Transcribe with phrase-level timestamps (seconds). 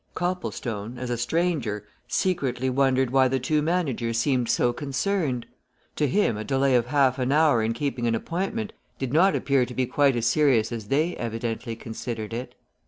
[0.15, 5.45] Copplestone, as a stranger, secretly wondered why the two managers seemed so concerned;
[5.95, 9.63] to him a delay of half an hour in keeping an appointment did not appear
[9.63, 12.55] to be quite as serious as they evidently considered it.